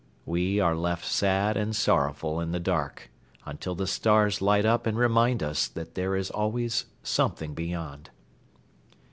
We 0.25 0.59
are 0.59 0.75
left 0.75 1.05
sad 1.05 1.55
and 1.55 1.75
sorrowful 1.75 2.39
in 2.39 2.53
the 2.53 2.59
dark, 2.59 3.11
until 3.45 3.75
the 3.75 3.85
stars 3.85 4.41
light 4.41 4.65
up 4.65 4.87
and 4.87 4.97
remind 4.97 5.43
us 5.43 5.67
that 5.67 5.93
there 5.93 6.15
is 6.15 6.31
always 6.31 6.85
something 7.03 7.53
beyond. 7.53 8.09